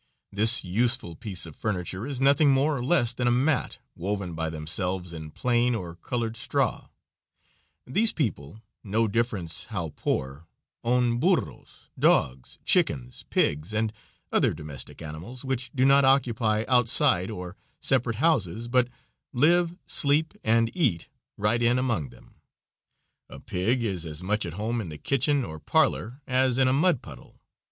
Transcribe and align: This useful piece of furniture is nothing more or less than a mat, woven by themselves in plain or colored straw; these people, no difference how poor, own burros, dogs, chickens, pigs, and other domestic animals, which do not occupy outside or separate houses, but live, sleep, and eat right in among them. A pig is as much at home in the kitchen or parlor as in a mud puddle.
This 0.31 0.63
useful 0.65 1.15
piece 1.15 1.45
of 1.45 1.55
furniture 1.55 2.07
is 2.07 2.19
nothing 2.19 2.49
more 2.49 2.75
or 2.75 2.83
less 2.83 3.13
than 3.13 3.27
a 3.27 3.31
mat, 3.31 3.77
woven 3.95 4.33
by 4.33 4.49
themselves 4.49 5.13
in 5.13 5.29
plain 5.29 5.75
or 5.75 5.93
colored 5.95 6.35
straw; 6.35 6.87
these 7.85 8.11
people, 8.11 8.63
no 8.83 9.07
difference 9.07 9.65
how 9.65 9.89
poor, 9.89 10.47
own 10.83 11.19
burros, 11.19 11.91
dogs, 11.99 12.57
chickens, 12.65 13.25
pigs, 13.29 13.75
and 13.75 13.93
other 14.31 14.55
domestic 14.55 15.03
animals, 15.03 15.45
which 15.45 15.69
do 15.75 15.85
not 15.85 16.03
occupy 16.03 16.65
outside 16.67 17.29
or 17.29 17.55
separate 17.79 18.15
houses, 18.15 18.67
but 18.67 18.87
live, 19.33 19.77
sleep, 19.85 20.33
and 20.43 20.75
eat 20.75 21.09
right 21.37 21.61
in 21.61 21.77
among 21.77 22.09
them. 22.09 22.33
A 23.29 23.39
pig 23.39 23.83
is 23.83 24.07
as 24.07 24.23
much 24.23 24.47
at 24.47 24.53
home 24.53 24.81
in 24.81 24.89
the 24.89 24.97
kitchen 24.97 25.45
or 25.45 25.59
parlor 25.59 26.21
as 26.25 26.57
in 26.57 26.67
a 26.67 26.73
mud 26.73 27.03
puddle. 27.03 27.39